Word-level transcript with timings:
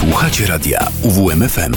Słuchacie 0.00 0.46
radia 0.46 0.88
UWMFM. 1.02 1.74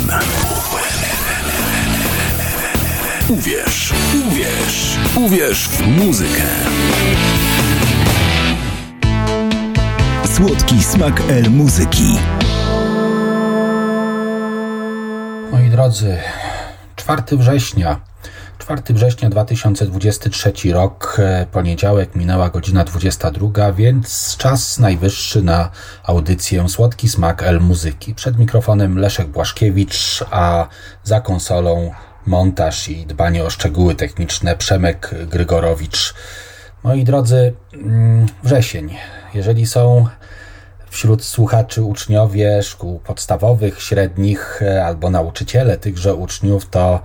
Uwierz, 3.30 3.94
uwierz, 4.28 4.98
uwierz 5.16 5.68
w 5.68 5.88
muzykę. 5.88 6.42
Słodki 10.36 10.84
smak 10.84 11.22
El 11.30 11.52
Muzyki. 11.52 12.16
Moi 15.52 15.70
drodzy, 15.70 16.18
4 16.96 17.24
września 17.32 18.00
4 18.64 18.82
września 18.90 19.30
2023 19.30 20.74
rok, 20.74 21.18
e, 21.20 21.46
poniedziałek, 21.52 22.16
minęła 22.16 22.50
godzina 22.50 22.84
22, 22.84 23.74
więc 23.74 24.38
czas 24.38 24.80
najwyższy 24.80 25.42
na 25.42 25.70
audycję 26.04 26.70
Słodki 26.70 27.10
Smak 27.10 27.44
El 27.44 27.62
Muzyki. 27.62 28.16
Przed 28.16 28.40
mikrofonem 28.40 29.00
Leszek 29.00 29.28
Błaszkiewicz, 29.28 30.24
a 30.32 30.68
za 31.04 31.22
konsolą 31.22 31.92
montaż 32.26 32.90
i 32.90 33.06
dbanie 33.06 33.44
o 33.44 33.50
szczegóły 33.50 33.96
techniczne 33.96 34.56
Przemek 34.56 35.16
Grygorowicz. 35.28 36.14
Moi 36.84 37.04
drodzy, 37.04 37.54
mm, 37.74 38.26
wrzesień. 38.44 38.96
Jeżeli 39.34 39.66
są 39.66 40.06
wśród 40.90 41.24
słuchaczy 41.24 41.84
uczniowie 41.84 42.64
szkół 42.64 43.00
podstawowych, 43.00 43.82
średnich 43.82 44.62
e, 44.62 44.86
albo 44.86 45.10
nauczyciele 45.10 45.78
tychże 45.78 46.16
uczniów, 46.16 46.70
to 46.70 47.02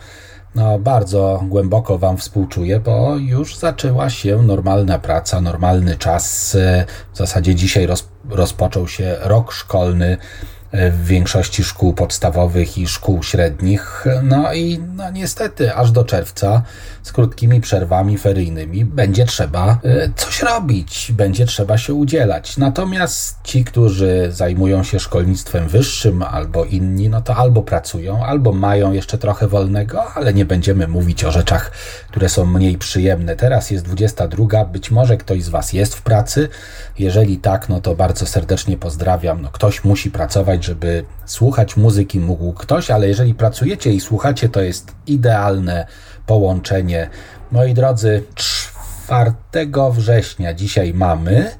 no, 0.54 0.78
bardzo 0.78 1.44
głęboko 1.48 1.98
Wam 1.98 2.16
współczuję, 2.16 2.80
bo 2.80 3.16
już 3.16 3.56
zaczęła 3.56 4.10
się 4.10 4.42
normalna 4.42 4.98
praca, 4.98 5.40
normalny 5.40 5.96
czas. 5.96 6.56
W 7.12 7.16
zasadzie 7.16 7.54
dzisiaj 7.54 7.86
roz, 7.86 8.08
rozpoczął 8.30 8.88
się 8.88 9.16
rok 9.20 9.52
szkolny 9.52 10.16
w 10.72 11.06
większości 11.06 11.64
szkół 11.64 11.92
podstawowych 11.92 12.78
i 12.78 12.86
szkół 12.86 13.22
średnich. 13.22 14.04
No 14.22 14.54
i 14.54 14.78
no 14.96 15.10
niestety, 15.10 15.74
aż 15.74 15.90
do 15.90 16.04
czerwca 16.04 16.62
z 17.02 17.12
krótkimi 17.12 17.60
przerwami 17.60 18.18
feryjnymi 18.18 18.84
będzie 18.84 19.24
trzeba 19.24 19.78
e, 19.84 20.10
coś 20.16 20.42
robić, 20.42 21.12
będzie 21.12 21.46
trzeba 21.46 21.78
się 21.78 21.94
udzielać. 21.94 22.56
Natomiast 22.56 23.38
ci, 23.44 23.64
którzy 23.64 24.28
zajmują 24.30 24.82
się 24.82 25.00
szkolnictwem 25.00 25.68
wyższym 25.68 26.22
albo 26.22 26.64
inni, 26.64 27.08
no 27.08 27.20
to 27.20 27.36
albo 27.36 27.62
pracują, 27.62 28.24
albo 28.24 28.52
mają 28.52 28.92
jeszcze 28.92 29.18
trochę 29.18 29.48
wolnego, 29.48 30.04
ale 30.14 30.34
nie 30.34 30.44
będziemy 30.44 30.88
mówić 30.88 31.24
o 31.24 31.32
rzeczach, 31.32 31.70
które 32.08 32.28
są 32.28 32.46
mniej 32.46 32.78
przyjemne. 32.78 33.36
Teraz 33.36 33.70
jest 33.70 33.84
22, 33.84 34.64
być 34.64 34.90
może 34.90 35.16
ktoś 35.16 35.42
z 35.42 35.48
Was 35.48 35.72
jest 35.72 35.94
w 35.94 36.02
pracy. 36.02 36.48
Jeżeli 36.98 37.38
tak, 37.38 37.68
no 37.68 37.80
to 37.80 37.94
bardzo 37.94 38.26
serdecznie 38.26 38.76
pozdrawiam. 38.76 39.42
No, 39.42 39.48
ktoś 39.52 39.84
musi 39.84 40.10
pracować, 40.10 40.57
żeby 40.64 41.04
słuchać 41.24 41.76
muzyki 41.76 42.20
mógł 42.20 42.52
ktoś, 42.52 42.90
ale 42.90 43.08
jeżeli 43.08 43.34
pracujecie 43.34 43.92
i 43.92 44.00
słuchacie, 44.00 44.48
to 44.48 44.60
jest 44.60 44.94
idealne 45.06 45.86
połączenie. 46.26 47.10
Moi 47.52 47.74
drodzy, 47.74 48.22
4 48.34 49.32
września 49.92 50.54
dzisiaj 50.54 50.94
mamy. 50.94 51.50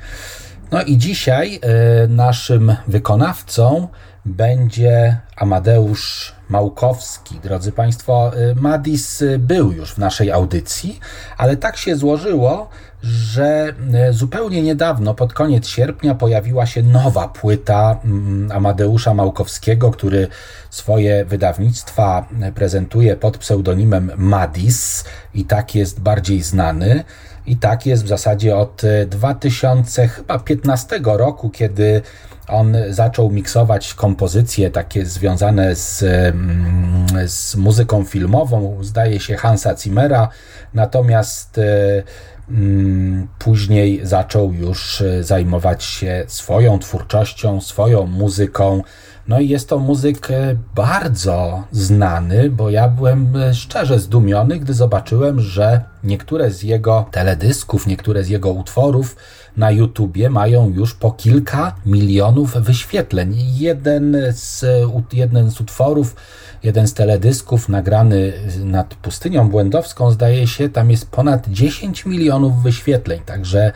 No 0.73 0.83
i 0.83 0.99
dzisiaj 0.99 1.61
y, 2.05 2.09
naszym 2.09 2.77
wykonawcą 2.87 3.89
będzie 4.25 5.17
Amadeusz 5.37 6.38
Małkowski. 6.49 7.41
Drodzy 7.41 7.73
Państwo, 7.73 8.33
y, 8.37 8.55
Madis 8.55 9.25
był 9.39 9.73
już 9.73 9.93
w 9.93 9.99
naszej 9.99 10.31
audycji, 10.33 11.01
ale 11.37 11.57
tak 11.57 11.77
się 11.77 11.97
złożyło, 11.97 12.69
że 13.03 13.75
y, 14.11 14.13
zupełnie 14.13 14.63
niedawno, 14.63 15.15
pod 15.15 15.33
koniec 15.33 15.69
sierpnia, 15.69 16.15
pojawiła 16.15 16.67
się 16.67 16.83
nowa 16.83 17.29
płyta 17.29 18.01
mm, 18.05 18.53
Amadeusza 18.53 19.15
Małkowskiego, 19.15 19.91
który 19.91 20.29
swoje 20.71 21.25
wydawnictwa 21.25 22.29
prezentuje 22.55 23.17
pod 23.17 23.39
pseudonimem 23.39 24.13
Madis 24.17 25.05
i 25.35 25.45
tak 25.45 25.75
jest 25.75 26.01
bardziej 26.01 26.43
znany. 26.43 27.05
I 27.47 27.57
tak 27.57 27.87
jest 27.87 28.05
w 28.05 28.09
zasadzie 28.09 28.57
od 28.57 28.83
2015 29.07 31.01
roku, 31.05 31.51
kiedy 31.51 32.03
on 32.49 32.77
zaczął 32.91 33.31
miksować 33.31 33.95
kompozycje 33.95 34.71
takie 34.71 35.07
związane 35.07 35.75
z, 35.75 36.03
mm, 36.03 37.07
z 37.29 37.57
muzyką 37.57 38.05
filmową, 38.05 38.79
zdaje 38.81 39.21
się 39.21 39.37
Hansa 39.37 39.77
Zimmera, 39.77 40.29
natomiast 40.75 41.59
e, 41.59 42.03
mm, 42.51 43.29
później 43.39 44.01
zaczął 44.03 44.53
już 44.53 45.01
e, 45.01 45.25
zajmować 45.25 45.85
się 45.85 46.25
swoją 46.27 46.79
twórczością, 46.79 47.61
swoją 47.61 48.07
muzyką. 48.07 48.83
No 49.29 49.41
i 49.41 49.49
jest 49.49 49.69
to 49.69 49.79
muzyk 49.79 50.31
e, 50.31 50.57
bardzo 50.75 51.65
znany, 51.73 52.51
bo 52.51 52.71
ja 52.71 52.89
byłem 52.89 53.35
szczerze 53.53 53.99
zdumiony, 53.99 54.59
gdy 54.59 54.75
zobaczyłem, 54.75 55.41
że 55.41 55.81
niektóre 56.05 56.51
z 56.51 56.63
jego 56.63 57.07
teledysków, 57.11 57.87
niektóre 57.87 58.25
z 58.25 58.29
jego 58.29 58.51
utworów 58.51 59.17
na 59.59 59.71
YouTubie 59.71 60.31
mają 60.31 60.71
już 60.71 60.95
po 60.95 61.13
kilka 61.13 61.75
milionów 61.87 62.53
wyświetleń. 62.53 63.35
Jeden 63.57 64.17
z, 64.33 64.65
jeden 65.13 65.51
z 65.51 65.61
utworów, 65.61 66.17
jeden 66.63 66.89
z 66.89 66.95
teledysków 66.95 67.69
nagrany 67.69 68.33
nad 68.65 68.95
pustynią 68.95 69.49
błędowską, 69.49 70.11
zdaje 70.11 70.47
się, 70.47 70.69
tam 70.69 70.91
jest 70.91 71.11
ponad 71.11 71.49
10 71.49 72.07
milionów 72.07 72.63
wyświetleń. 72.63 73.21
Także 73.27 73.73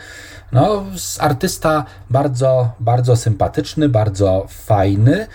no, 0.51 0.83
artysta 1.19 1.85
bardzo, 2.09 2.69
bardzo 2.79 3.15
sympatyczny, 3.15 3.89
bardzo 3.89 4.45
fajny. 4.49 5.27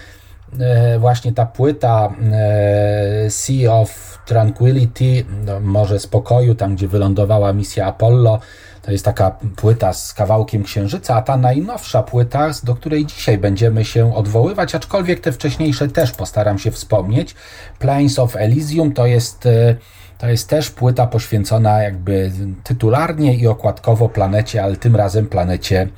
E, 0.61 0.99
właśnie 0.99 1.33
ta 1.33 1.47
płyta 1.47 2.15
e, 2.33 3.31
Sea 3.31 3.73
of 3.73 4.19
Tranquility, 4.27 5.25
no, 5.47 5.61
Morze 5.61 5.99
Spokoju, 5.99 6.55
tam 6.55 6.77
gdzie 6.77 6.89
wylądowała 6.89 7.53
misja 7.53 7.87
Apollo, 7.87 8.41
to 8.89 8.93
jest 8.93 9.05
taka 9.05 9.31
płyta 9.57 9.93
z 9.93 10.15
kawałkiem 10.15 10.63
księżyca, 10.63 11.17
a 11.17 11.23
ta 11.23 11.37
najnowsza 11.37 12.03
płyta, 12.03 12.51
do 12.65 12.75
której 12.75 13.07
dzisiaj 13.07 13.39
będziemy 13.39 13.85
się 13.85 14.15
odwoływać, 14.15 14.75
aczkolwiek 14.75 15.21
te 15.21 15.33
wcześniejsze 15.33 15.89
też 15.89 16.13
postaram 16.13 16.59
się 16.59 16.71
wspomnieć. 16.71 17.35
Plains 17.79 18.19
of 18.19 18.37
Elysium 18.37 18.93
to 18.93 19.07
jest. 19.07 19.47
E, 19.47 19.77
to 20.19 20.29
jest 20.29 20.49
też 20.49 20.71
płyta 20.71 21.07
poświęcona 21.07 21.83
jakby 21.83 22.33
tytularnie 22.65 23.35
i 23.35 23.47
okładkowo 23.47 24.09
planecie, 24.09 24.63
ale 24.63 24.77
tym 24.77 24.97
razem 24.97 25.27
planecie 25.27 25.89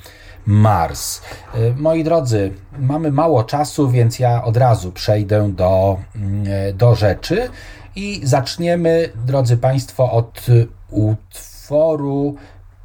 Mars. 0.45 1.21
E, 1.53 1.57
moi 1.75 2.03
drodzy, 2.03 2.53
mamy 2.79 3.11
mało 3.11 3.43
czasu, 3.43 3.89
więc 3.89 4.19
ja 4.19 4.43
od 4.43 4.57
razu 4.57 4.91
przejdę 4.91 5.51
do, 5.51 5.97
mm, 6.15 6.43
e, 6.47 6.73
do 6.73 6.95
rzeczy 6.95 7.49
i 7.95 8.21
zaczniemy, 8.23 9.09
drodzy 9.25 9.57
Państwo, 9.57 10.11
od 10.11 10.45
utworu 10.89 12.35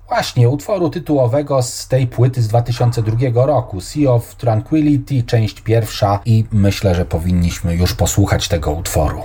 Właśnie, 0.08 0.48
utworu 0.48 0.90
tytułowego 0.90 1.62
z 1.62 1.88
tej 1.88 2.06
płyty 2.06 2.42
z 2.42 2.48
2002 2.48 3.46
roku, 3.46 3.80
Sea 3.80 4.10
of 4.10 4.34
Tranquility, 4.34 5.22
część 5.22 5.60
pierwsza 5.60 6.20
i 6.24 6.44
myślę, 6.52 6.94
że 6.94 7.04
powinniśmy 7.04 7.76
już 7.76 7.94
posłuchać 7.94 8.48
tego 8.48 8.70
utworu. 8.70 9.22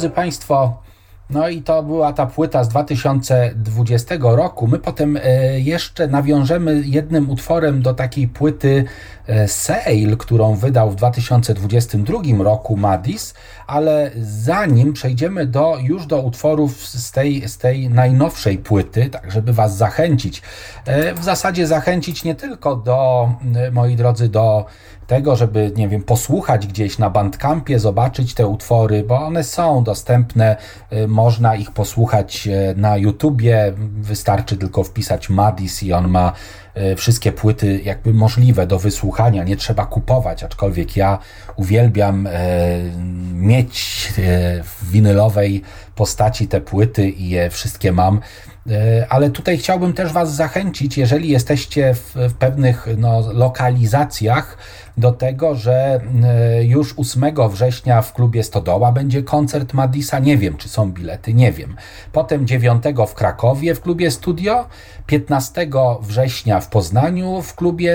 Drodzy 0.00 0.14
Państwo, 0.14 0.82
no 1.30 1.48
i 1.48 1.62
to 1.62 1.82
była 1.82 2.12
ta 2.12 2.26
płyta 2.26 2.64
z 2.64 2.68
2020 2.68 4.14
roku. 4.20 4.66
My 4.66 4.78
potem 4.78 5.16
e, 5.16 5.60
jeszcze 5.60 6.08
nawiążemy 6.08 6.82
jednym 6.84 7.30
utworem 7.30 7.82
do 7.82 7.94
takiej 7.94 8.28
płyty 8.28 8.84
Sale, 9.46 10.16
którą 10.18 10.54
wydał 10.54 10.90
w 10.90 10.94
2022 10.96 12.44
roku 12.44 12.76
Madis, 12.76 13.34
ale 13.66 14.10
zanim 14.22 14.92
przejdziemy 14.92 15.46
do, 15.46 15.78
już 15.82 16.06
do 16.06 16.20
utworów 16.20 16.86
z 16.86 17.12
tej, 17.12 17.48
z 17.48 17.58
tej 17.58 17.90
najnowszej 17.90 18.58
płyty, 18.58 19.10
tak 19.10 19.30
żeby 19.30 19.52
Was 19.52 19.76
zachęcić, 19.76 20.42
e, 20.86 21.14
w 21.14 21.24
zasadzie 21.24 21.66
zachęcić 21.66 22.24
nie 22.24 22.34
tylko 22.34 22.76
do, 22.76 23.30
moi 23.72 23.96
drodzy, 23.96 24.28
do 24.28 24.64
tego, 25.10 25.36
żeby, 25.36 25.72
nie 25.76 25.88
wiem, 25.88 26.02
posłuchać 26.02 26.66
gdzieś 26.66 26.98
na 26.98 27.10
Bandcampie, 27.10 27.78
zobaczyć 27.78 28.34
te 28.34 28.46
utwory, 28.46 29.04
bo 29.04 29.20
one 29.26 29.44
są 29.44 29.84
dostępne, 29.84 30.56
y, 30.92 31.08
można 31.08 31.56
ich 31.56 31.70
posłuchać 31.70 32.48
na 32.76 32.96
YouTubie, 32.96 33.72
wystarczy 34.00 34.56
tylko 34.56 34.84
wpisać 34.84 35.30
Madis 35.30 35.82
i 35.82 35.92
on 35.92 36.08
ma 36.08 36.32
wszystkie 36.96 37.32
płyty 37.32 37.80
jakby 37.84 38.14
możliwe 38.14 38.66
do 38.66 38.78
wysłuchania, 38.78 39.44
nie 39.44 39.56
trzeba 39.56 39.86
kupować, 39.86 40.44
aczkolwiek 40.44 40.96
ja 40.96 41.18
uwielbiam 41.56 42.28
mieć 43.32 44.08
w 44.64 44.90
winylowej 44.90 45.62
postaci 45.94 46.48
te 46.48 46.60
płyty 46.60 47.08
i 47.08 47.28
je 47.28 47.50
wszystkie 47.50 47.92
mam. 47.92 48.20
Ale 49.08 49.30
tutaj 49.30 49.58
chciałbym 49.58 49.92
też 49.92 50.12
Was 50.12 50.34
zachęcić, 50.34 50.98
jeżeli 50.98 51.28
jesteście 51.28 51.94
w, 51.94 52.14
w 52.14 52.34
pewnych 52.34 52.86
no, 52.96 53.32
lokalizacjach, 53.32 54.58
do 54.96 55.12
tego, 55.12 55.54
że 55.54 56.00
e, 56.24 56.64
już 56.64 56.94
8 56.96 57.24
września 57.50 58.02
w 58.02 58.12
klubie 58.12 58.42
Stodoła 58.42 58.92
będzie 58.92 59.22
koncert 59.22 59.72
Madisa. 59.72 60.18
Nie 60.18 60.38
wiem, 60.38 60.56
czy 60.56 60.68
są 60.68 60.92
bilety, 60.92 61.34
nie 61.34 61.52
wiem. 61.52 61.76
Potem 62.12 62.46
9 62.46 62.84
w 63.08 63.14
Krakowie 63.14 63.74
w 63.74 63.80
klubie 63.80 64.10
Studio, 64.10 64.66
15 65.06 65.68
września 66.00 66.60
w 66.60 66.68
Poznaniu 66.68 67.42
w 67.42 67.54
klubie 67.54 67.94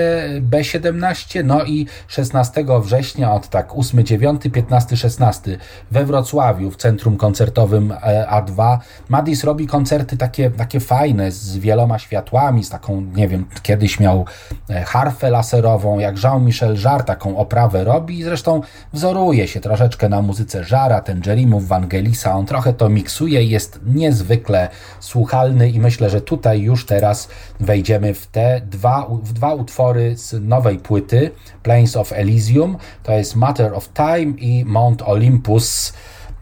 B17, 0.50 1.44
no 1.44 1.64
i 1.64 1.86
16 2.08 2.64
września 2.80 3.32
od 3.32 3.48
tak 3.48 3.78
8, 3.78 4.04
9, 4.04 4.42
15, 4.52 4.96
16 4.96 5.58
we 5.90 6.04
Wrocławiu 6.04 6.70
w 6.70 6.76
centrum 6.76 7.16
koncertowym 7.16 7.92
e, 7.92 8.26
A2. 8.30 8.78
Madis 9.08 9.44
robi 9.44 9.66
koncerty 9.66 10.16
takie, 10.16 10.50
takie 10.50 10.80
fajne 10.80 11.32
z 11.32 11.58
wieloma 11.58 11.98
światłami, 11.98 12.64
z 12.64 12.70
taką, 12.70 13.00
nie 13.00 13.28
wiem, 13.28 13.44
kiedyś 13.62 14.00
miał 14.00 14.24
e, 14.70 14.84
harfę 14.84 15.30
laserową, 15.30 15.98
jak 15.98 16.16
Jean-Michel 16.16 16.76
Jarre 16.86 17.04
taką 17.04 17.36
oprawę 17.36 17.84
robi 17.84 18.18
i 18.18 18.24
zresztą 18.24 18.60
wzoruje 18.92 19.48
się 19.48 19.60
troszeczkę 19.60 20.08
na 20.08 20.22
muzyce 20.22 20.64
Żara, 20.64 21.00
ten 21.00 21.22
Jerimów, 21.26 21.68
Vangelisa, 21.68 22.34
on 22.34 22.46
trochę 22.46 22.72
to 22.72 22.88
miksuje 22.88 23.42
i 23.42 23.50
jest 23.50 23.80
niezwykle 23.86 24.68
słuchalny 25.00 25.70
i 25.70 25.80
myślę, 25.80 26.10
że 26.10 26.20
tutaj 26.20 26.60
już 26.60 26.86
teraz 26.86 27.28
wejdziemy 27.60 28.14
w 28.14 28.26
te 28.26 28.60
dwa, 28.60 29.06
w 29.22 29.32
dwa 29.32 29.54
utwory 29.54 30.16
z 30.16 30.48
nowej 30.48 30.78
płyty 30.78 31.30
Plains 31.62 31.96
of 31.96 32.12
Elysium, 32.12 32.76
to 33.02 33.12
jest 33.12 33.36
Matter 33.36 33.74
of 33.74 33.88
Time 33.92 34.38
i 34.38 34.64
Mount 34.64 35.02
Olympus. 35.02 35.92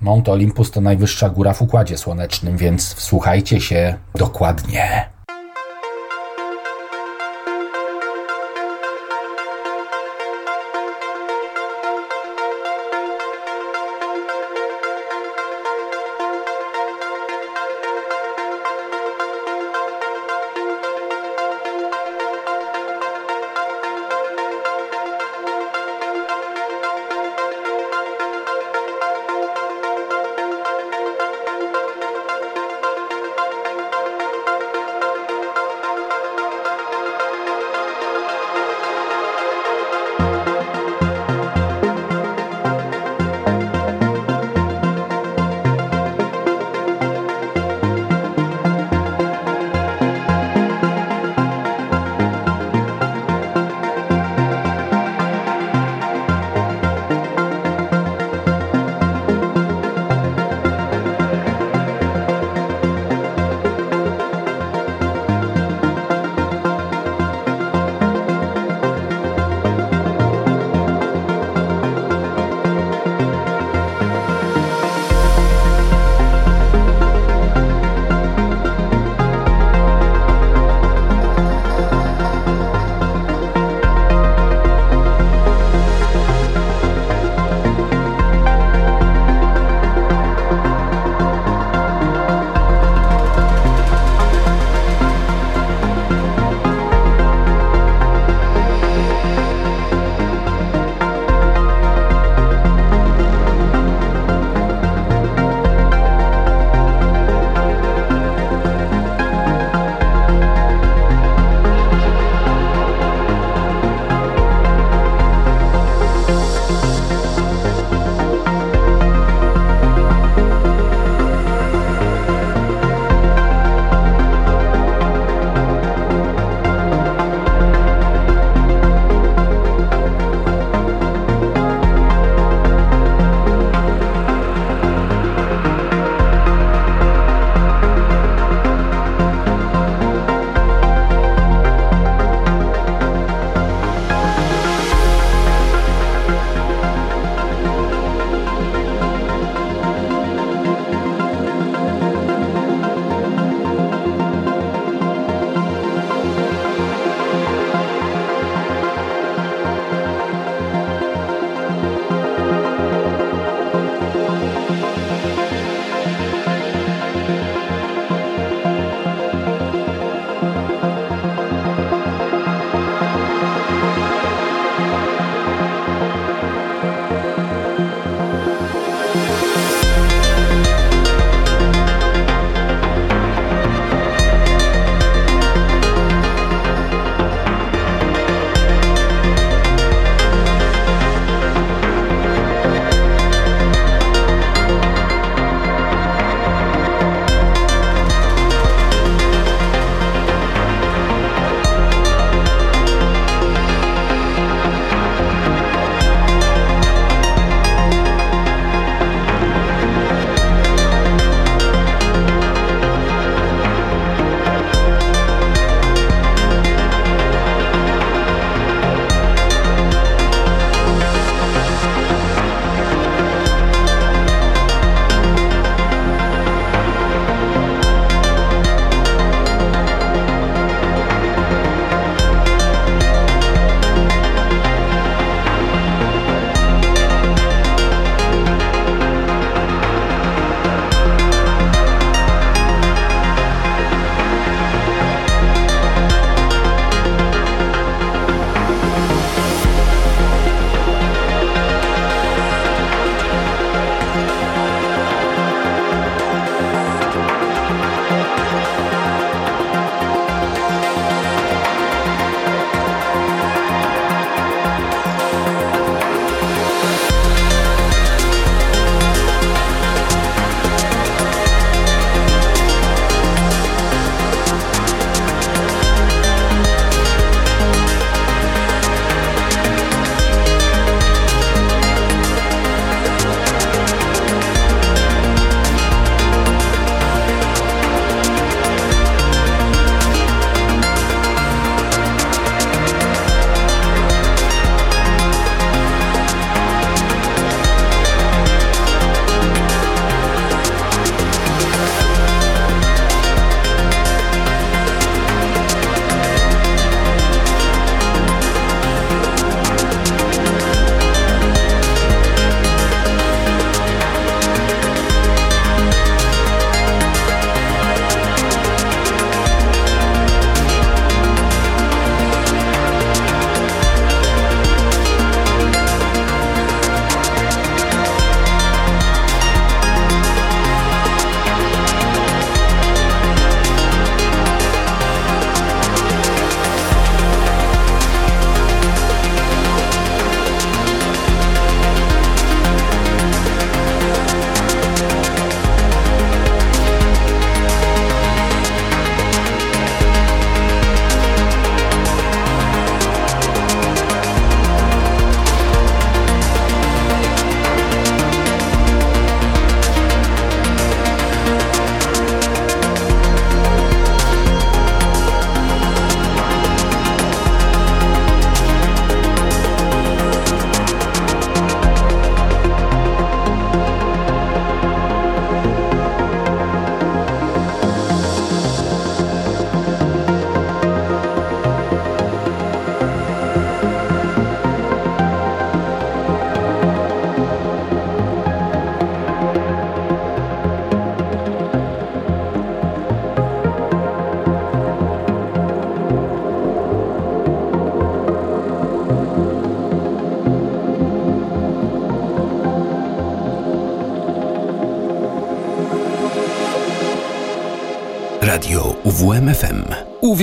Mount 0.01 0.29
Olympus 0.29 0.71
to 0.71 0.81
najwyższa 0.81 1.31
góra 1.31 1.53
w 1.53 1.63
Układzie 1.63 1.99
Słonecznym, 1.99 2.57
więc 2.57 2.95
wsłuchajcie 2.95 3.61
się 3.61 3.95
dokładnie. 4.15 5.14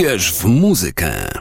Uwierz 0.01 0.31
w 0.33 0.45
muzykę. 0.45 1.40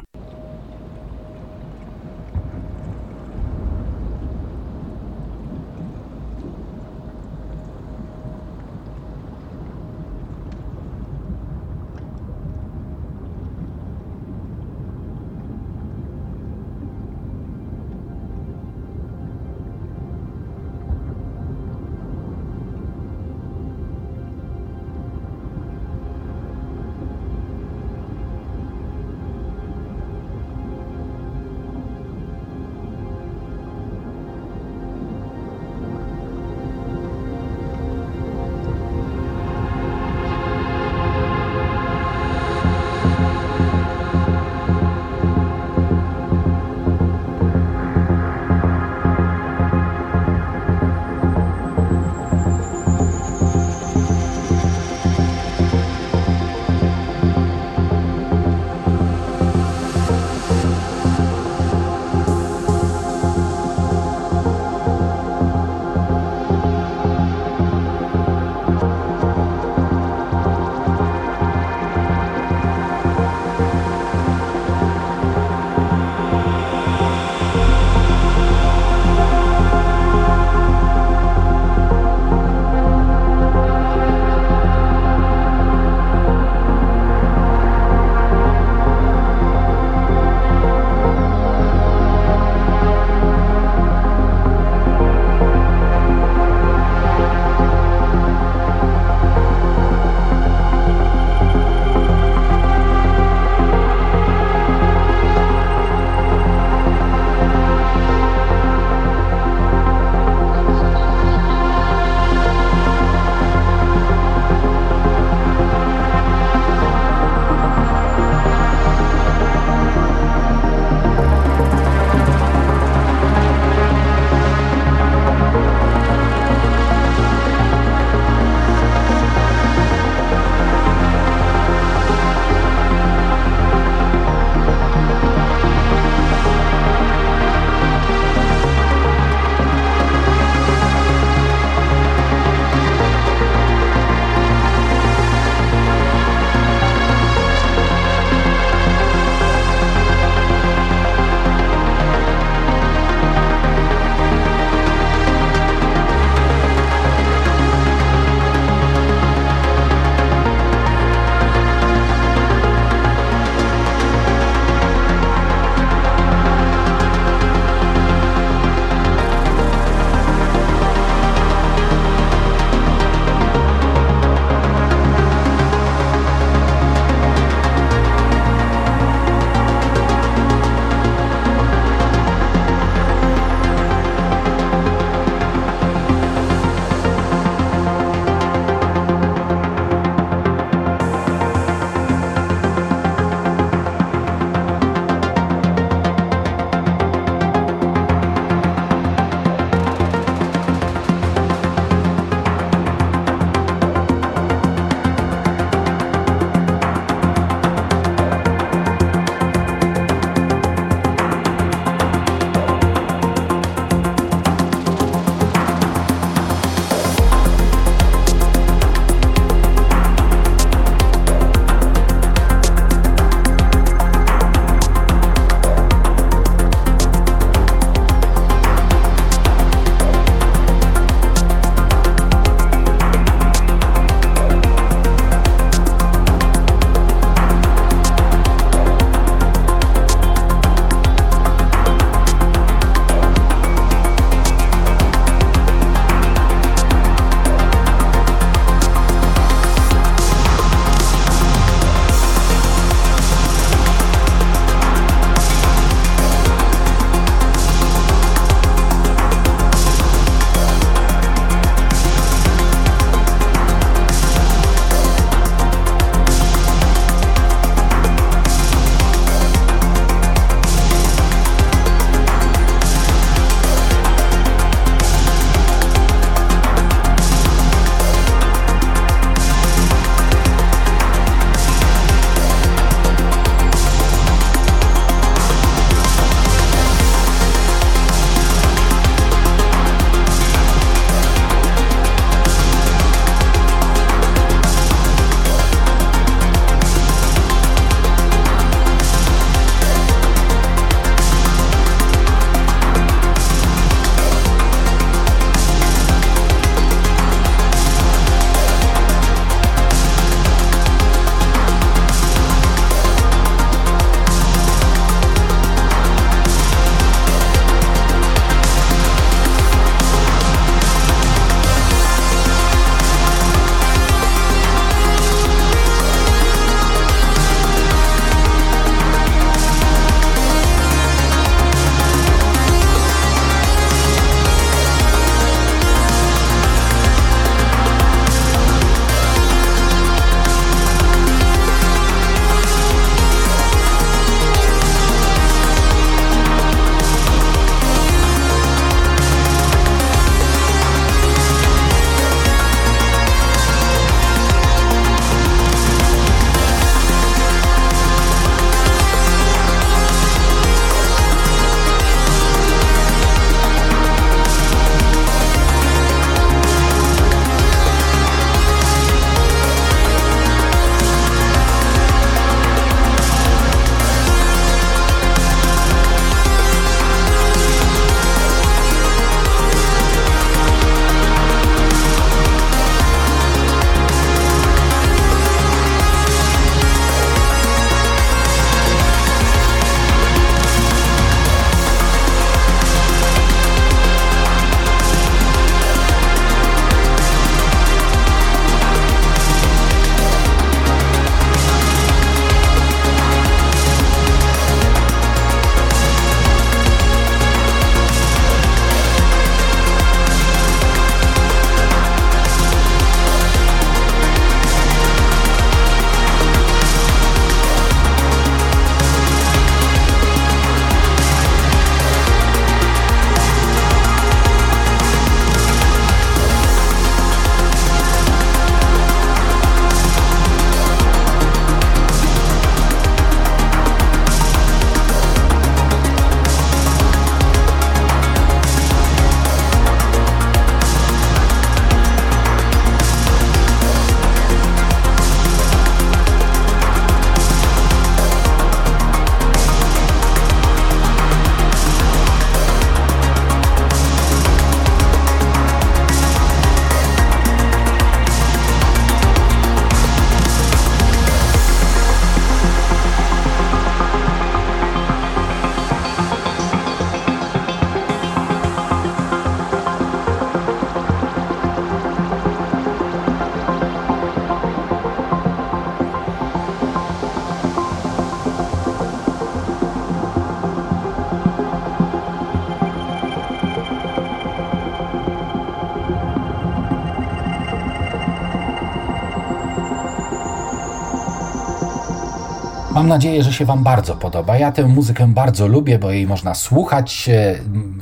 Nadzieję, 493.11 493.43
że 493.43 493.53
się 493.53 493.65
Wam 493.65 493.85
bardzo 493.85 494.17
podoba. 494.17 494.59
Ja 494.59 494.73
tę 494.73 494.83
muzykę 494.83 495.27
bardzo 495.27 495.67
lubię, 495.67 495.99
bo 495.99 496.11
jej 496.11 496.27
można 496.27 496.55
słuchać, 496.55 497.31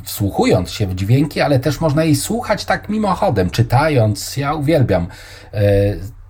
wsłuchując 0.03 0.71
się 0.71 0.87
w 0.87 0.95
dźwięki, 0.95 1.41
ale 1.41 1.59
też 1.59 1.81
można 1.81 2.03
jej 2.03 2.15
słuchać 2.15 2.65
tak 2.65 2.89
mimochodem, 2.89 3.49
czytając. 3.49 4.37
Ja 4.37 4.53
uwielbiam 4.53 5.07
e, 5.53 5.59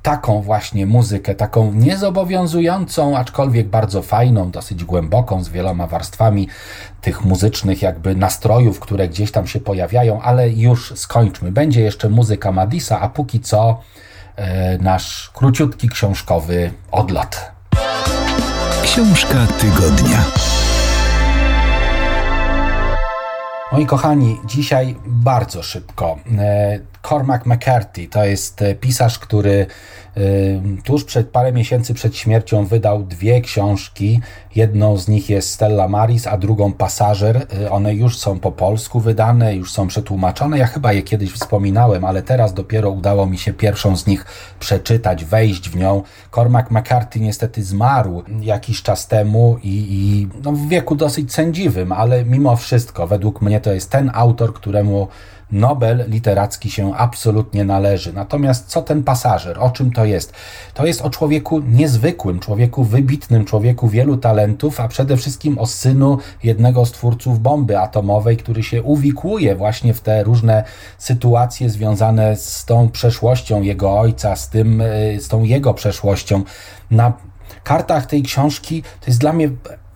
taką 0.01 0.41
właśnie 0.41 0.85
muzykę, 0.85 1.35
taką 1.35 1.73
niezobowiązującą, 1.73 3.17
aczkolwiek 3.17 3.67
bardzo 3.67 4.01
fajną, 4.01 4.51
dosyć 4.51 4.83
głęboką, 4.83 5.43
z 5.43 5.49
wieloma 5.49 5.87
warstwami 5.87 6.47
tych 7.01 7.25
muzycznych 7.25 7.81
jakby 7.81 8.15
nastrojów, 8.15 8.79
które 8.79 9.07
gdzieś 9.07 9.31
tam 9.31 9.47
się 9.47 9.59
pojawiają, 9.59 10.21
ale 10.21 10.49
już 10.49 10.93
skończmy. 10.95 11.51
Będzie 11.51 11.81
jeszcze 11.81 12.09
muzyka 12.09 12.51
Madisa, 12.51 12.99
a 12.99 13.09
póki 13.09 13.39
co 13.39 13.81
e, 14.35 14.77
nasz 14.77 15.31
króciutki 15.33 15.89
książkowy 15.89 16.71
odlot. 16.91 17.58
Książka 18.89 19.47
tygodnia. 19.59 20.25
Moi 23.71 23.85
kochani, 23.85 24.37
dzisiaj 24.45 24.95
bardzo 25.05 25.63
szybko. 25.63 26.19
E, 26.37 26.79
Cormac 27.09 27.45
McCarthy 27.45 28.07
to 28.07 28.25
jest 28.25 28.63
pisarz, 28.81 29.19
który 29.19 29.67
tuż 30.83 31.03
przed 31.03 31.29
parę 31.29 31.53
miesięcy 31.53 31.93
przed 31.93 32.15
śmiercią 32.15 32.65
wydał 32.65 33.03
dwie 33.03 33.41
książki. 33.41 34.21
Jedną 34.55 34.97
z 34.97 35.07
nich 35.07 35.29
jest 35.29 35.49
Stella 35.49 35.87
Maris, 35.87 36.27
a 36.27 36.37
drugą 36.37 36.73
Pasażer. 36.73 37.47
Y, 37.61 37.71
one 37.71 37.93
już 37.93 38.17
są 38.17 38.39
po 38.39 38.51
polsku 38.51 38.99
wydane, 38.99 39.55
już 39.55 39.71
są 39.71 39.87
przetłumaczone. 39.87 40.57
Ja 40.57 40.67
chyba 40.67 40.93
je 40.93 41.01
kiedyś 41.03 41.31
wspominałem, 41.31 42.05
ale 42.05 42.21
teraz 42.21 42.53
dopiero 42.53 42.89
udało 42.89 43.25
mi 43.25 43.37
się 43.37 43.53
pierwszą 43.53 43.97
z 43.97 44.07
nich 44.07 44.25
przeczytać, 44.59 45.25
wejść 45.25 45.69
w 45.69 45.75
nią. 45.75 46.03
Cormac 46.35 46.71
McCarthy 46.71 47.19
niestety 47.19 47.63
zmarł 47.63 48.23
jakiś 48.41 48.81
czas 48.81 49.07
temu 49.07 49.57
i, 49.63 49.87
i 49.89 50.27
no, 50.43 50.51
w 50.51 50.67
wieku 50.67 50.95
dosyć 50.95 51.33
sędziwym, 51.33 51.91
ale 51.91 52.25
mimo 52.25 52.55
wszystko, 52.55 53.07
według 53.07 53.41
mnie 53.41 53.61
to 53.61 53.73
jest 53.73 53.89
ten 53.89 54.11
autor, 54.13 54.53
któremu 54.53 55.07
Nobel 55.51 56.05
literacki 56.07 56.69
się 56.69 56.95
absolutnie 56.95 57.65
należy. 57.65 58.13
Natomiast 58.13 58.67
co 58.67 58.81
ten 58.81 59.03
pasażer? 59.03 59.59
O 59.59 59.69
czym 59.69 59.91
to 59.91 60.05
jest? 60.05 60.33
To 60.73 60.85
jest 60.85 61.01
o 61.01 61.09
człowieku 61.09 61.59
niezwykłym, 61.59 62.39
człowieku 62.39 62.83
wybitnym, 62.83 63.45
człowieku 63.45 63.89
wielu 63.89 64.17
talentów, 64.17 64.79
a 64.79 64.87
przede 64.87 65.17
wszystkim 65.17 65.57
o 65.57 65.65
synu 65.65 66.17
jednego 66.43 66.85
z 66.85 66.91
twórców 66.91 67.39
bomby 67.39 67.79
atomowej, 67.79 68.37
który 68.37 68.63
się 68.63 68.83
uwikłuje 68.83 69.55
właśnie 69.55 69.93
w 69.93 70.01
te 70.01 70.23
różne 70.23 70.63
sytuacje 70.97 71.69
związane 71.69 72.35
z 72.35 72.65
tą 72.65 72.89
przeszłością 72.89 73.61
jego 73.61 73.99
ojca, 73.99 74.35
z 74.35 74.49
tym, 74.49 74.83
z 75.19 75.27
tą 75.27 75.43
jego 75.43 75.73
przeszłością. 75.73 76.43
Na 76.91 77.13
kartach 77.63 78.05
tej 78.05 78.23
książki 78.23 78.81
to 78.81 79.07
jest 79.07 79.19
dla 79.19 79.33
mnie 79.33 79.49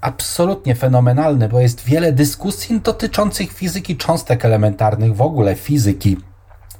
absolutnie 0.04 0.76
fenomenalny, 0.76 1.50
bo 1.50 1.60
jest 1.60 1.86
wiele 1.86 2.12
dyskusji 2.12 2.82
dotyczących 2.82 3.52
fizyki 3.54 3.98
cząstek 3.98 4.46
elementarnych, 4.46 5.16
w 5.16 5.22
ogóle 5.22 5.56
fizyki 5.56 6.18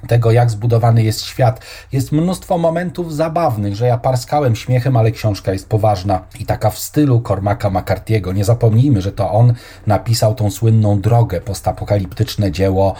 tego, 0.08 0.32
jak 0.32 0.50
zbudowany 0.50 1.02
jest 1.02 1.22
świat. 1.22 1.60
Jest 1.92 2.12
mnóstwo 2.12 2.58
momentów 2.58 3.14
zabawnych, 3.14 3.74
że 3.74 3.86
ja 3.86 3.98
parskałem 3.98 4.56
śmiechem, 4.56 4.96
ale 4.96 5.10
książka 5.10 5.52
jest 5.52 5.68
poważna 5.68 6.26
i 6.40 6.46
taka 6.46 6.70
w 6.70 6.78
stylu 6.78 7.22
Cormaca 7.28 7.70
McCarthy'ego. 7.70 8.34
Nie 8.34 8.44
zapomnijmy, 8.44 9.02
że 9.02 9.12
to 9.12 9.30
on 9.30 9.54
napisał 9.86 10.34
tą 10.34 10.50
słynną 10.50 11.00
drogę, 11.00 11.40
postapokaliptyczne 11.40 12.52
dzieło. 12.52 12.94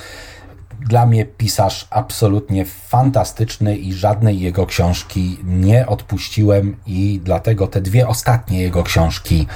Dla 0.89 1.07
mnie 1.07 1.25
pisarz 1.25 1.87
absolutnie 1.91 2.65
fantastyczny 2.65 3.77
i 3.77 3.93
żadnej 3.93 4.41
jego 4.41 4.67
książki 4.67 5.39
nie 5.45 5.87
odpuściłem 5.87 6.77
i 6.87 7.21
dlatego 7.25 7.67
te 7.67 7.81
dwie 7.81 8.09
ostatnie 8.09 8.63
jego 8.63 8.83
książki 8.83 9.47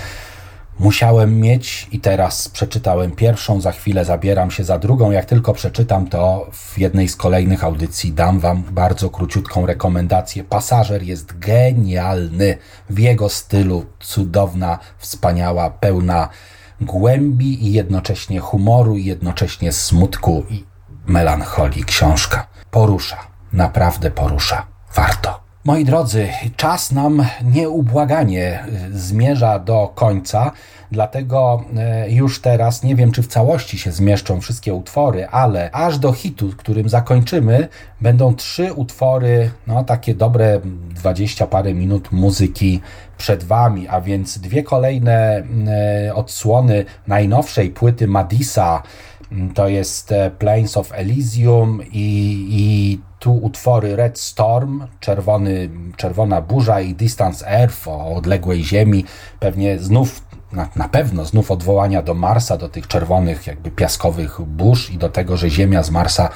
musiałem 0.79 1.41
mieć 1.41 1.89
i 1.93 2.01
teraz 2.01 2.49
przeczytałem 2.49 3.11
pierwszą, 3.11 3.61
za 3.61 3.73
chwilę 3.73 4.05
zabieram 4.05 4.51
się 4.51 4.65
za 4.65 4.79
drugą. 4.79 5.11
Jak 5.11 5.25
tylko 5.25 5.55
przeczytam, 5.55 6.07
to 6.07 6.49
w 6.53 6.79
jednej 6.79 7.09
z 7.09 7.17
kolejnych 7.17 7.65
audycji 7.65 8.13
dam 8.13 8.41
Wam 8.41 8.63
bardzo 8.63 9.11
króciutką 9.11 9.67
rekomendację. 9.67 10.45
Pasażer 10.45 11.03
jest 11.03 11.39
genialny 11.39 12.59
w 12.91 12.99
jego 12.99 13.29
stylu, 13.29 13.87
cudowna, 14.01 14.79
wspaniała, 14.99 15.71
pełna 15.71 16.29
głębi 16.81 17.67
i 17.67 17.73
jednocześnie 17.73 18.41
humoru, 18.41 18.97
i 18.97 19.05
jednocześnie 19.05 19.73
smutku 19.73 20.45
i 20.51 20.65
melancholii 21.07 21.85
książka. 21.85 22.47
Porusza, 22.71 23.17
naprawdę 23.53 24.11
porusza. 24.11 24.67
Warto. 24.95 25.48
Moi 25.69 25.85
drodzy, 25.85 26.29
czas 26.57 26.93
nam 26.93 27.25
nieubłaganie 27.45 28.65
zmierza 28.93 29.59
do 29.59 29.93
końca, 29.95 30.53
dlatego 30.93 31.65
y, 32.07 32.13
już 32.13 32.41
teraz 32.41 32.83
nie 32.83 32.97
wiem, 32.97 33.13
czy 33.13 33.23
w 33.23 33.27
całości 33.27 33.79
się 33.79 33.93
zmieszczą 33.93 34.41
wszystkie 34.41 34.75
utwory, 34.75 35.29
ale 35.29 35.71
aż 35.71 35.99
do 35.99 36.13
hitu, 36.13 36.51
którym 36.57 36.89
zakończymy, 36.89 37.69
będą 38.01 38.35
trzy 38.35 38.73
utwory, 38.73 39.51
no 39.67 39.85
takie 39.85 40.15
dobre 40.15 40.61
dwadzieścia 40.91 41.47
parę 41.47 41.75
minut 41.75 42.13
muzyki 42.13 42.81
przed 43.19 43.45
Wami, 43.45 43.89
a 43.89 44.01
więc 44.01 44.39
dwie 44.39 44.63
kolejne 44.63 45.43
y, 46.09 46.15
odsłony 46.15 46.85
najnowszej 47.07 47.71
płyty 47.71 48.07
Madisa, 48.07 48.83
to 49.55 49.69
jest 49.69 50.15
Plains 50.39 50.77
of 50.77 50.93
Elysium 50.93 51.83
i, 51.93 52.47
i 52.51 52.99
tu 53.19 53.33
utwory 53.33 53.97
Red 53.97 54.19
Storm, 54.19 54.87
czerwony, 55.01 55.71
Czerwona 55.97 56.41
Burza 56.41 56.81
i 56.81 56.95
Distance 56.95 57.49
Earth 57.49 57.89
o 57.89 58.15
odległej 58.15 58.65
Ziemi, 58.65 59.05
pewnie 59.41 59.79
znów, 59.79 60.28
na, 60.53 60.69
na 60.77 60.89
pewno 60.89 61.25
znów 61.25 61.51
odwołania 61.51 62.03
do 62.03 62.15
Marsa, 62.15 62.57
do 62.57 62.69
tych 62.69 62.87
czerwonych 62.87 63.47
jakby 63.47 63.71
piaskowych 63.71 64.41
burz 64.41 64.91
i 64.91 64.99
do 64.99 65.09
tego, 65.09 65.37
że 65.37 65.51
Ziemia 65.51 65.83
z 65.83 65.91
Marsa 65.91 66.29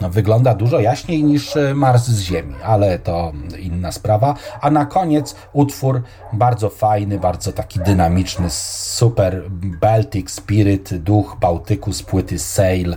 no, 0.00 0.10
wygląda 0.10 0.54
dużo 0.54 0.80
jaśniej 0.80 1.24
niż 1.24 1.56
e, 1.56 1.74
Mars 1.74 2.04
z 2.04 2.20
Ziemi, 2.20 2.54
ale 2.64 2.98
to 2.98 3.32
inna 3.58 3.92
sprawa. 3.92 4.34
A 4.60 4.70
na 4.70 4.86
koniec 4.86 5.34
utwór 5.52 6.02
bardzo 6.32 6.70
fajny, 6.70 7.18
bardzo 7.18 7.52
taki 7.52 7.80
dynamiczny, 7.80 8.50
super 8.50 9.42
Baltic 9.80 10.30
Spirit, 10.30 10.94
duch 10.94 11.36
Bałtyku 11.40 11.92
z 11.92 12.02
płyty 12.02 12.38
Sail 12.38 12.96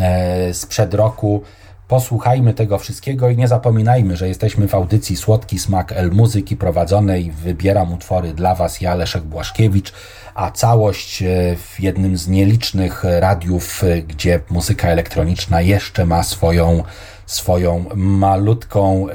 e, 0.00 0.54
sprzed 0.54 0.94
roku. 0.94 1.42
Posłuchajmy 1.88 2.54
tego 2.54 2.78
wszystkiego 2.78 3.30
i 3.30 3.36
nie 3.36 3.48
zapominajmy, 3.48 4.16
że 4.16 4.28
jesteśmy 4.28 4.68
w 4.68 4.74
audycji 4.74 5.16
Słodki 5.16 5.58
Smak 5.58 5.92
El 5.92 6.10
Muzyki 6.12 6.56
prowadzonej. 6.56 7.30
Wybieram 7.30 7.92
utwory 7.92 8.32
dla 8.32 8.54
Was 8.54 8.80
ja, 8.80 8.94
Leszek 8.94 9.22
Błaszkiewicz, 9.22 9.92
a 10.34 10.50
całość 10.50 11.22
e, 11.22 11.56
w 11.56 11.80
jednym 11.80 12.16
z 12.16 12.28
nielicznych 12.28 13.04
radiów, 13.04 13.84
e, 13.84 14.02
gdzie 14.02 14.40
muzyka 14.50 14.88
elektroniczna 14.88 15.60
jeszcze 15.60 16.06
ma 16.06 16.22
swoją, 16.22 16.82
swoją 17.26 17.84
malutką 17.94 19.06
e, 19.08 19.14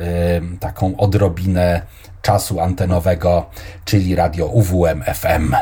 taką 0.59 0.97
odrobinę 0.97 1.81
czasu 2.21 2.59
antenowego, 2.59 3.45
czyli 3.85 4.15
radio 4.15 4.45
UWM 4.45 5.03
FM. 5.03 5.55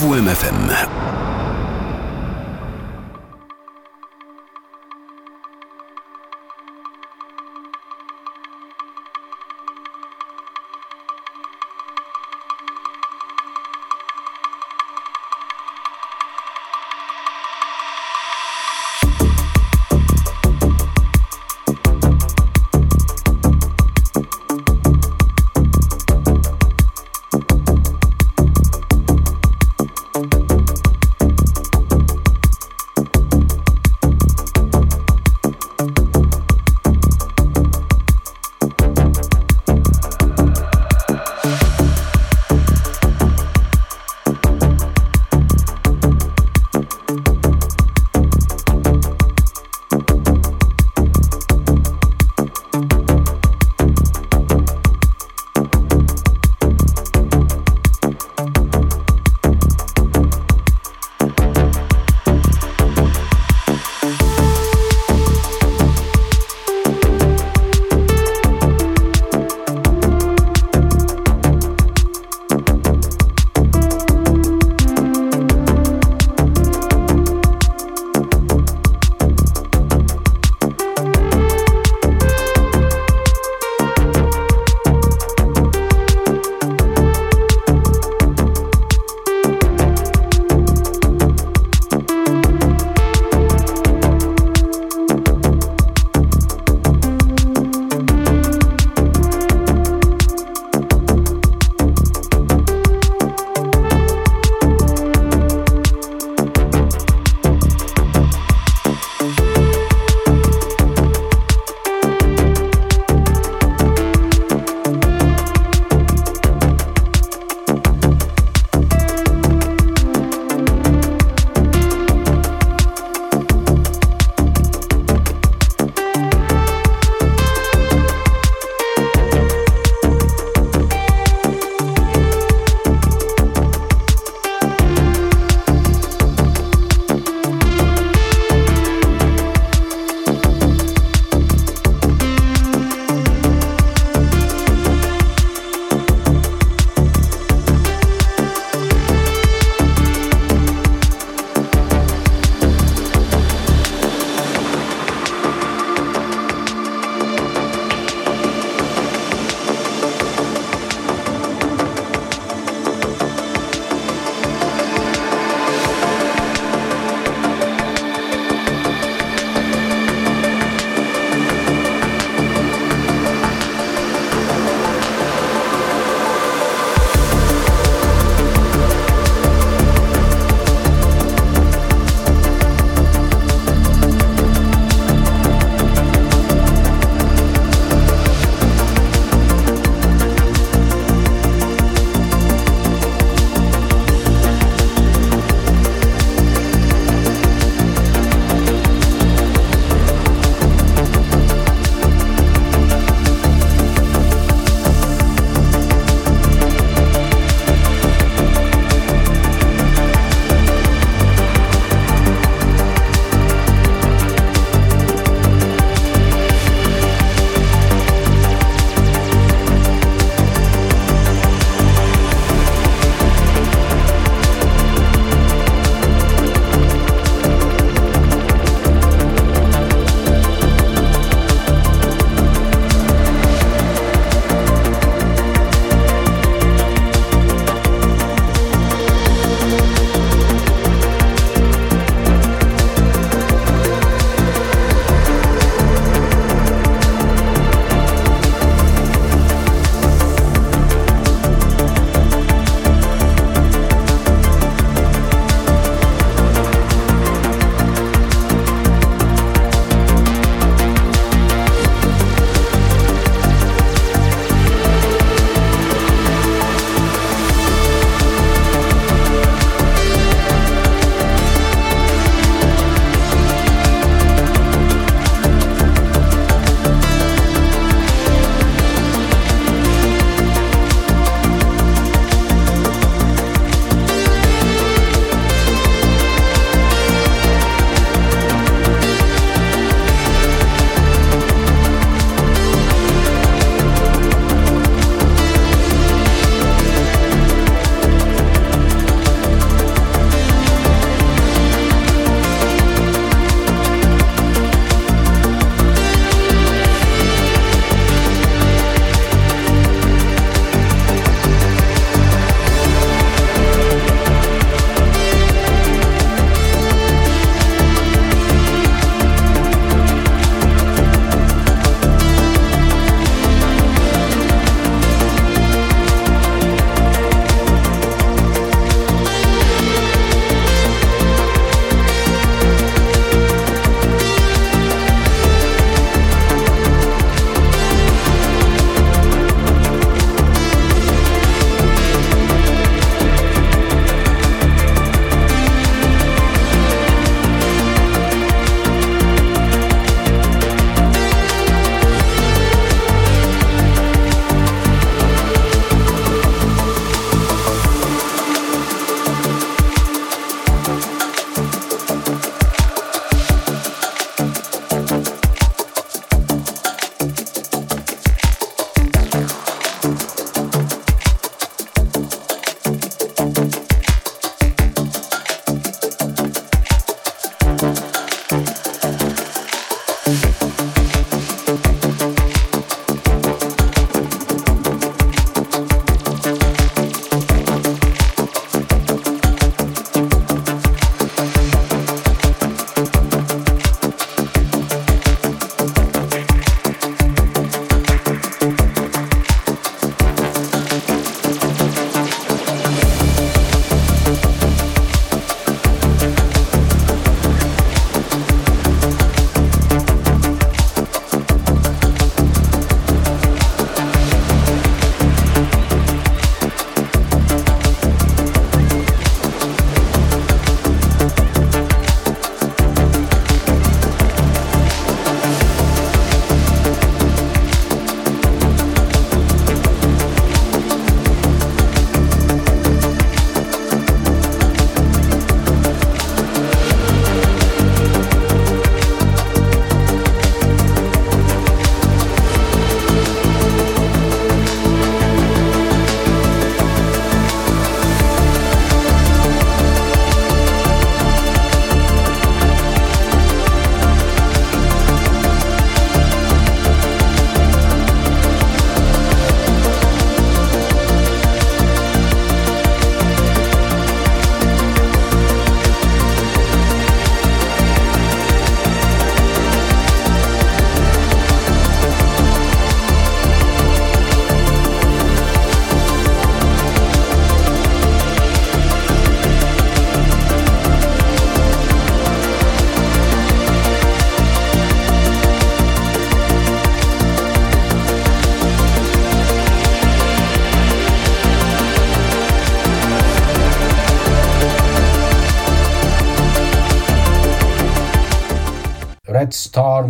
UWMFM. 0.00 0.89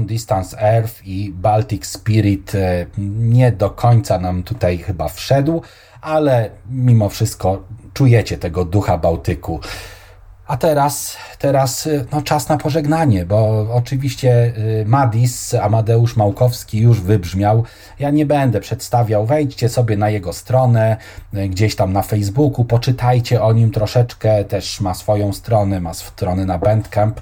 Distance 0.07 0.57
Earth 0.61 1.07
i 1.07 1.33
Baltic 1.35 1.87
Spirit 1.87 2.55
e, 2.55 2.87
nie 2.99 3.53
do 3.53 3.71
końca 3.71 4.19
nam 4.19 4.43
tutaj 4.43 4.79
chyba 4.79 5.09
wszedł, 5.09 5.63
ale 6.01 6.51
mimo 6.71 7.09
wszystko 7.09 7.63
czujecie 7.95 8.39
tego 8.39 8.65
ducha 8.65 8.99
Bałtyku. 8.99 9.61
A 10.47 10.57
teraz, 10.57 11.17
teraz 11.41 11.89
no, 12.13 12.23
czas 12.23 12.49
na 12.49 12.57
pożegnanie, 12.57 13.27
bo 13.27 13.67
oczywiście 13.75 14.53
y, 14.81 14.85
Madis, 14.87 15.55
Amadeusz 15.55 16.17
Małkowski 16.17 16.79
już 16.79 17.01
wybrzmiał. 17.01 17.65
Ja 17.99 18.11
nie 18.11 18.27
będę 18.27 18.61
przedstawiał, 18.61 19.27
wejdźcie 19.27 19.69
sobie 19.69 19.97
na 19.97 20.11
jego 20.11 20.33
stronę, 20.33 20.97
y, 21.35 21.49
gdzieś 21.49 21.77
tam 21.77 21.93
na 21.93 22.03
Facebooku, 22.03 22.65
poczytajcie 22.65 23.43
o 23.43 23.53
nim 23.53 23.71
troszeczkę, 23.71 24.45
też 24.45 24.81
ma 24.81 24.95
swoją 24.95 25.33
stronę, 25.33 25.81
ma 25.81 25.95
stronę 25.95 26.45
na 26.45 26.59
Bandcamp, 26.59 27.21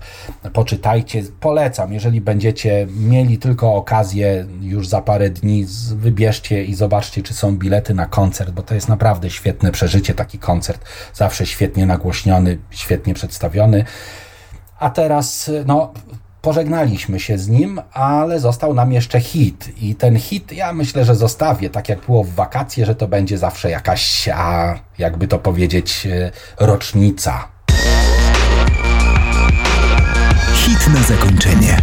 poczytajcie, 0.53 1.23
polecam, 1.41 1.93
jeżeli 1.93 2.21
będziecie 2.21 2.87
mieli 2.97 3.39
tylko 3.39 3.75
okazję 3.75 4.47
już 4.61 4.89
za 4.89 5.03
parę 5.03 5.31
dni, 5.31 5.67
wybierzcie 5.97 6.65
i 6.65 6.75
zobaczcie, 6.75 7.23
czy 7.23 7.35
są 7.35 7.57
bilety 7.57 7.95
na 7.95 8.07
koncert, 8.07 8.51
bo 8.51 8.63
to 8.63 8.75
jest 8.75 8.89
naprawdę 8.89 9.31
świetne 9.31 9.73
przeżycie, 9.73 10.15
taki 10.15 10.39
koncert, 10.39 10.85
zawsze 11.15 11.47
świetnie 11.47 11.87
nagłośniony, 11.87 12.59
świetnie 12.71 13.15
przedstawiony. 13.15 13.85
A 14.79 14.91
teraz, 14.91 15.51
no, 15.67 15.93
pożegnaliśmy 16.43 17.21
się 17.21 17.39
z 17.39 17.49
nim, 17.49 17.81
ale 17.93 18.41
został 18.41 18.75
nam 18.75 18.93
jeszcze 18.93 19.21
hit. 19.21 19.83
I 19.83 19.95
ten 19.95 20.19
hit 20.19 20.53
ja 20.53 20.73
myślę, 20.73 21.05
że 21.05 21.15
zostawię, 21.15 21.71
tak 21.71 21.89
jak 21.89 22.01
było 22.07 22.25
w 22.25 22.35
wakacje, 22.35 22.87
że 22.87 22.95
to 22.95 23.09
będzie 23.09 23.39
zawsze 23.39 23.71
jakaś, 23.71 24.29
a 24.35 24.75
jakby 24.99 25.29
to 25.29 25.39
powiedzieć, 25.39 26.07
e, 26.07 26.31
rocznica. 26.67 27.49
Hit 30.55 30.89
na 30.95 31.03
zakończenie. 31.03 31.77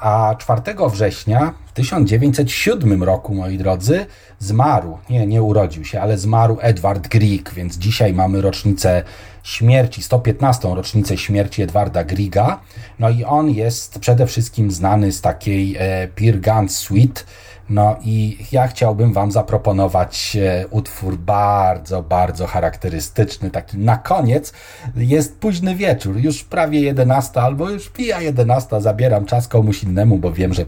A 0.00 0.34
4 0.38 0.62
września 0.92 1.52
w 1.66 1.72
1907 1.72 3.02
roku, 3.02 3.34
moi 3.34 3.58
drodzy, 3.58 4.06
zmarł, 4.38 4.98
nie, 5.10 5.26
nie 5.26 5.42
urodził 5.42 5.84
się, 5.84 6.00
ale 6.00 6.18
zmarł 6.18 6.58
Edward 6.60 7.08
Grieg, 7.08 7.54
więc 7.54 7.76
dzisiaj 7.76 8.14
mamy 8.14 8.40
rocznicę 8.40 9.02
śmierci, 9.44 10.02
115. 10.02 10.74
rocznicę 10.74 11.16
śmierci 11.16 11.62
Edwarda 11.62 12.04
Griga. 12.04 12.60
No 12.98 13.10
i 13.10 13.24
on 13.24 13.50
jest 13.50 13.98
przede 13.98 14.26
wszystkim 14.26 14.70
znany 14.70 15.12
z 15.12 15.20
takiej 15.20 15.76
e, 15.78 16.08
Peer 16.08 16.40
Suite. 16.68 17.22
No 17.68 17.96
i 18.02 18.38
ja 18.52 18.68
chciałbym 18.68 19.12
Wam 19.12 19.32
zaproponować 19.32 20.36
e, 20.36 20.66
utwór 20.68 21.16
bardzo, 21.16 22.02
bardzo 22.02 22.46
charakterystyczny. 22.46 23.50
Taki 23.50 23.78
na 23.78 23.96
koniec 23.96 24.52
jest 24.96 25.38
późny 25.38 25.74
wieczór, 25.74 26.16
już 26.16 26.44
prawie 26.44 26.80
11 26.80 27.40
albo 27.40 27.70
już 27.70 27.88
pija 27.88 28.20
11. 28.20 28.80
Zabieram 28.80 29.26
czas 29.26 29.48
komuś 29.48 29.82
innemu, 29.82 30.18
bo 30.18 30.32
wiem, 30.32 30.54
że 30.54 30.64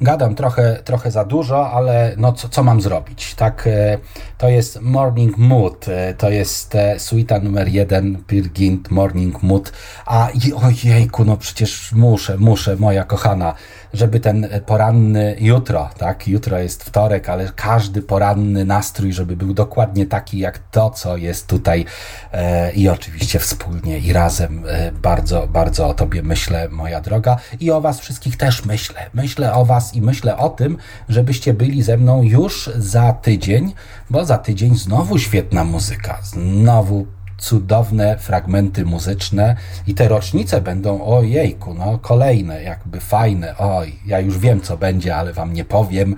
gadam 0.00 0.34
trochę, 0.34 0.82
trochę 0.84 1.10
za 1.10 1.24
dużo, 1.24 1.70
ale 1.70 2.14
no 2.16 2.32
co, 2.32 2.48
co 2.48 2.62
mam 2.62 2.80
zrobić? 2.80 3.34
Tak, 3.34 3.66
e, 3.66 3.98
to 4.38 4.48
jest 4.48 4.80
Morning 4.80 5.36
Mood, 5.36 5.88
e, 5.88 6.14
to 6.14 6.30
jest 6.30 6.74
e, 6.74 6.98
suita 7.00 7.38
numer 7.38 7.68
jeden, 7.68 8.24
Pirgint 8.26 8.90
Morning 8.90 9.42
Mood, 9.42 9.72
a 10.06 10.28
ojejku, 10.62 11.24
no 11.24 11.36
przecież 11.36 11.92
muszę, 11.92 12.36
muszę, 12.38 12.76
moja 12.76 13.04
kochana, 13.04 13.54
żeby 13.94 14.20
ten 14.20 14.48
poranny 14.66 15.36
jutro, 15.40 15.90
tak, 15.98 16.28
jutro 16.28 16.58
jest 16.58 16.84
wtorek, 16.84 17.28
ale 17.28 17.52
każdy 17.56 18.02
poranny 18.02 18.64
nastrój, 18.64 19.12
żeby 19.12 19.36
był 19.36 19.54
dokładnie 19.54 20.06
taki 20.06 20.38
jak 20.38 20.58
to, 20.58 20.90
co 20.90 21.16
jest 21.16 21.46
tutaj 21.46 21.84
e, 22.32 22.72
i 22.72 22.88
oczywiście 22.88 23.38
wspólnie 23.38 23.98
i 23.98 24.12
razem 24.12 24.62
bardzo, 25.02 25.46
bardzo 25.46 25.88
o 25.88 25.94
Tobie 25.94 26.22
myślę, 26.22 26.68
moja 26.68 27.00
droga. 27.00 27.36
I 27.60 27.70
o 27.70 27.80
Was 27.80 28.00
wszystkich 28.00 28.36
też 28.36 28.64
myślę. 28.64 29.10
Myślę 29.14 29.54
o 29.54 29.64
Was 29.64 29.94
i 29.94 30.02
myślę 30.02 30.36
o 30.36 30.48
tym, 30.48 30.78
żebyście 31.08 31.54
byli 31.54 31.82
ze 31.82 31.96
mną 31.96 32.22
już 32.22 32.70
za 32.76 33.12
tydzień, 33.12 33.74
bo 34.10 34.24
za 34.24 34.38
tydzień 34.38 34.76
znowu 34.76 35.18
świetna 35.18 35.64
muzyka, 35.64 36.18
znowu 36.22 37.06
cudowne 37.38 38.18
fragmenty 38.18 38.84
muzyczne 38.84 39.56
i 39.86 39.94
te 39.94 40.08
rocznice 40.08 40.60
będą, 40.60 41.04
ojejku, 41.04 41.74
no 41.74 41.98
kolejne, 41.98 42.62
jakby 42.62 43.00
fajne, 43.00 43.54
oj, 43.58 43.98
ja 44.06 44.20
już 44.20 44.38
wiem 44.38 44.60
co 44.60 44.76
będzie, 44.76 45.16
ale 45.16 45.32
wam 45.32 45.52
nie 45.52 45.64
powiem, 45.64 46.16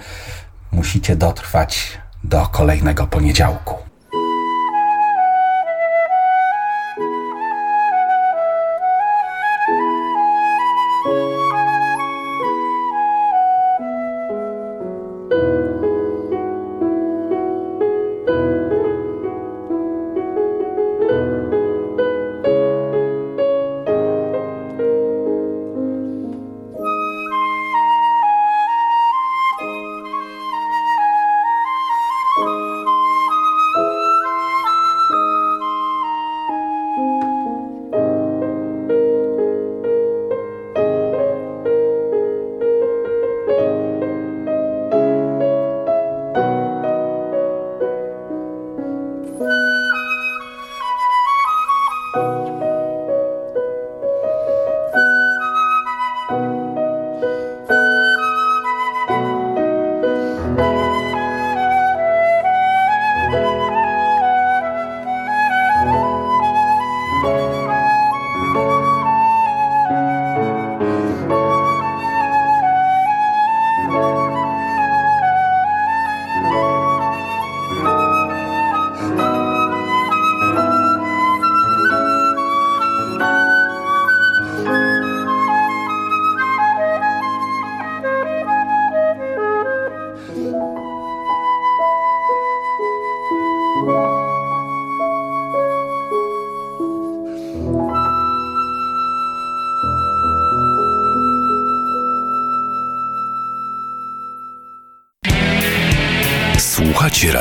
musicie 0.72 1.16
dotrwać 1.16 1.98
do 2.24 2.46
kolejnego 2.46 3.06
poniedziałku. 3.06 3.87